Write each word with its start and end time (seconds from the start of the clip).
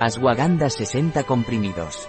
Ashwagandha 0.00 0.70
60 0.70 1.24
comprimidos. 1.24 2.08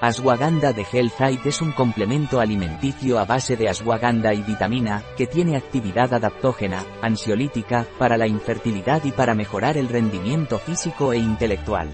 Ashwagandha 0.00 0.72
de 0.72 0.86
Healthite 0.92 1.48
es 1.48 1.60
un 1.60 1.72
complemento 1.72 2.38
alimenticio 2.38 3.18
a 3.18 3.24
base 3.24 3.56
de 3.56 3.68
ashwagandha 3.68 4.32
y 4.32 4.42
vitamina, 4.42 5.02
que 5.16 5.26
tiene 5.26 5.56
actividad 5.56 6.14
adaptógena, 6.14 6.84
ansiolítica, 7.02 7.84
para 7.98 8.16
la 8.16 8.28
infertilidad 8.28 9.02
y 9.02 9.10
para 9.10 9.34
mejorar 9.34 9.76
el 9.76 9.88
rendimiento 9.88 10.60
físico 10.60 11.12
e 11.12 11.18
intelectual. 11.18 11.90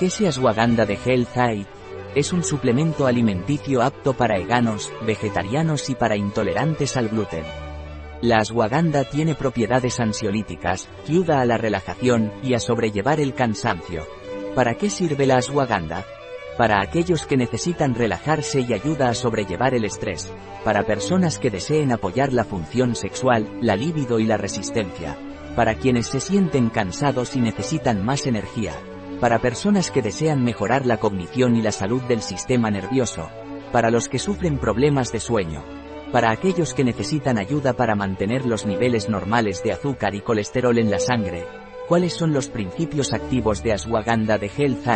¿Qué 0.00 0.06
es 0.06 0.20
ashwagandha 0.20 0.86
de 0.86 0.98
Healthite? 1.04 1.70
Es 2.16 2.32
un 2.32 2.42
suplemento 2.42 3.06
alimenticio 3.06 3.80
apto 3.80 4.14
para 4.14 4.38
veganos, 4.38 4.92
vegetarianos 5.06 5.88
y 5.88 5.94
para 5.94 6.16
intolerantes 6.16 6.96
al 6.96 7.10
gluten. 7.10 7.44
La 8.22 8.38
ashwagandha 8.38 9.04
tiene 9.04 9.34
propiedades 9.34 10.00
ansiolíticas, 10.00 10.88
que 11.04 11.12
ayuda 11.12 11.42
a 11.42 11.44
la 11.44 11.58
relajación 11.58 12.32
y 12.42 12.54
a 12.54 12.60
sobrellevar 12.60 13.20
el 13.20 13.34
cansancio. 13.34 14.06
¿Para 14.54 14.74
qué 14.74 14.88
sirve 14.88 15.26
la 15.26 15.36
ashwagandha? 15.36 16.06
Para 16.56 16.80
aquellos 16.80 17.26
que 17.26 17.36
necesitan 17.36 17.94
relajarse 17.94 18.60
y 18.60 18.72
ayuda 18.72 19.10
a 19.10 19.14
sobrellevar 19.14 19.74
el 19.74 19.84
estrés. 19.84 20.32
Para 20.64 20.84
personas 20.84 21.38
que 21.38 21.50
deseen 21.50 21.92
apoyar 21.92 22.32
la 22.32 22.44
función 22.44 22.94
sexual, 22.96 23.46
la 23.60 23.76
libido 23.76 24.18
y 24.18 24.24
la 24.24 24.38
resistencia. 24.38 25.18
Para 25.54 25.74
quienes 25.74 26.06
se 26.06 26.20
sienten 26.20 26.70
cansados 26.70 27.36
y 27.36 27.40
necesitan 27.40 28.02
más 28.02 28.26
energía. 28.26 28.72
Para 29.20 29.40
personas 29.40 29.90
que 29.90 30.00
desean 30.00 30.42
mejorar 30.42 30.86
la 30.86 30.96
cognición 30.96 31.54
y 31.54 31.60
la 31.60 31.72
salud 31.72 32.00
del 32.04 32.22
sistema 32.22 32.70
nervioso. 32.70 33.28
Para 33.72 33.90
los 33.90 34.08
que 34.08 34.18
sufren 34.18 34.56
problemas 34.58 35.12
de 35.12 35.20
sueño 35.20 35.85
para 36.16 36.30
aquellos 36.30 36.72
que 36.72 36.82
necesitan 36.82 37.36
ayuda 37.36 37.74
para 37.74 37.94
mantener 37.94 38.46
los 38.46 38.64
niveles 38.64 39.10
normales 39.10 39.62
de 39.62 39.72
azúcar 39.72 40.14
y 40.14 40.22
colesterol 40.22 40.78
en 40.78 40.90
la 40.90 40.98
sangre, 40.98 41.44
¿cuáles 41.88 42.14
son 42.14 42.32
los 42.32 42.48
principios 42.48 43.12
activos 43.12 43.62
de 43.62 43.74
ashwagandha 43.74 44.38
de 44.38 44.46
Health 44.46 44.86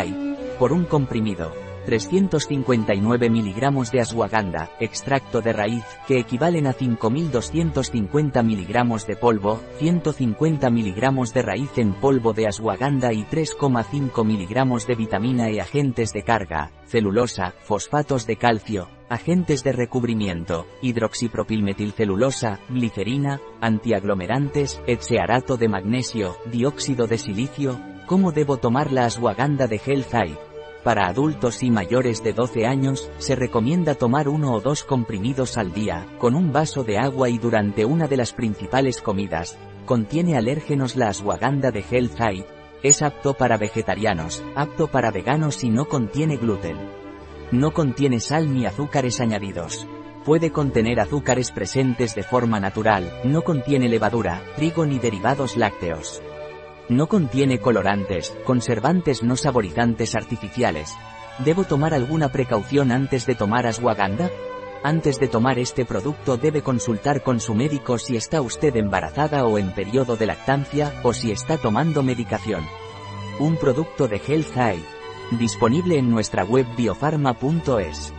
Por 0.57 0.73
un 0.73 0.85
comprimido, 0.85 1.53
359 1.85 3.29
miligramos 3.29 3.91
de 3.91 4.01
ashwagandha, 4.01 4.69
extracto 4.79 5.41
de 5.41 5.53
raíz, 5.53 5.83
que 6.07 6.19
equivalen 6.19 6.67
a 6.67 6.73
5.250 6.73 8.43
miligramos 8.43 9.07
de 9.07 9.15
polvo, 9.15 9.61
150 9.79 10.69
miligramos 10.69 11.33
de 11.33 11.41
raíz 11.41 11.77
en 11.77 11.93
polvo 11.93 12.33
de 12.33 12.47
ashwagandha 12.47 13.13
y 13.13 13.23
3,5 13.23 14.25
miligramos 14.25 14.87
de 14.87 14.95
vitamina 14.95 15.49
e. 15.49 15.61
Agentes 15.61 16.13
de 16.13 16.23
carga, 16.23 16.71
celulosa, 16.85 17.53
fosfatos 17.63 18.27
de 18.27 18.35
calcio, 18.35 18.89
agentes 19.09 19.63
de 19.63 19.71
recubrimiento, 19.73 20.67
hidroxipropilmetilcelulosa, 20.81 22.59
glicerina, 22.69 23.41
antiaglomerantes, 23.59 24.81
etsearato 24.87 25.57
de 25.57 25.67
magnesio, 25.67 26.37
dióxido 26.51 27.07
de 27.07 27.17
silicio, 27.17 27.79
¿cómo 28.05 28.31
debo 28.31 28.57
tomar 28.57 28.91
la 28.91 29.05
ashwagandha 29.05 29.67
de 29.67 29.81
Health 29.85 30.50
para 30.83 31.07
adultos 31.07 31.63
y 31.63 31.69
mayores 31.69 32.23
de 32.23 32.33
12 32.33 32.65
años, 32.65 33.11
se 33.17 33.35
recomienda 33.35 33.95
tomar 33.95 34.27
uno 34.27 34.53
o 34.53 34.61
dos 34.61 34.83
comprimidos 34.83 35.57
al 35.57 35.73
día, 35.73 36.07
con 36.17 36.35
un 36.35 36.51
vaso 36.51 36.83
de 36.83 36.97
agua 36.97 37.29
y 37.29 37.37
durante 37.37 37.85
una 37.85 38.07
de 38.07 38.17
las 38.17 38.33
principales 38.33 39.01
comidas. 39.01 39.57
Contiene 39.85 40.37
alérgenos 40.37 40.95
la 40.95 41.09
ashwagandha 41.09 41.71
de 41.71 41.83
Health 41.89 42.19
Es 42.83 43.01
apto 43.01 43.33
para 43.33 43.57
vegetarianos, 43.57 44.43
apto 44.55 44.87
para 44.87 45.11
veganos 45.11 45.63
y 45.63 45.69
no 45.69 45.85
contiene 45.85 46.37
gluten. 46.37 46.77
No 47.51 47.73
contiene 47.73 48.19
sal 48.19 48.53
ni 48.53 48.65
azúcares 48.65 49.19
añadidos. 49.19 49.87
Puede 50.25 50.51
contener 50.51 50.99
azúcares 50.99 51.51
presentes 51.51 52.15
de 52.15 52.23
forma 52.23 52.59
natural, 52.59 53.11
no 53.23 53.41
contiene 53.41 53.89
levadura, 53.89 54.41
trigo 54.55 54.85
ni 54.85 54.99
derivados 54.99 55.57
lácteos. 55.57 56.21
No 56.89 57.07
contiene 57.07 57.59
colorantes, 57.59 58.35
conservantes 58.43 59.23
no 59.23 59.35
saborizantes 59.37 60.15
artificiales. 60.15 60.95
¿Debo 61.39 61.63
tomar 61.63 61.93
alguna 61.93 62.31
precaución 62.31 62.91
antes 62.91 63.25
de 63.25 63.35
tomar 63.35 63.65
ashwagandha? 63.65 64.29
Antes 64.83 65.19
de 65.19 65.27
tomar 65.27 65.59
este 65.59 65.85
producto 65.85 66.37
debe 66.37 66.63
consultar 66.63 67.21
con 67.21 67.39
su 67.39 67.53
médico 67.53 67.97
si 67.97 68.17
está 68.17 68.41
usted 68.41 68.75
embarazada 68.75 69.45
o 69.45 69.57
en 69.57 69.73
periodo 69.73 70.17
de 70.17 70.25
lactancia, 70.25 70.99
o 71.03 71.13
si 71.13 71.31
está 71.31 71.57
tomando 71.57 72.01
medicación. 72.01 72.65
Un 73.39 73.57
producto 73.57 74.07
de 74.07 74.17
Health 74.17 74.57
Eye. 74.57 74.83
Disponible 75.31 75.97
en 75.97 76.09
nuestra 76.09 76.43
web 76.43 76.65
biofarma.es. 76.75 78.13